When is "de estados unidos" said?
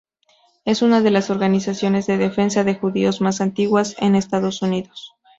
3.97-5.11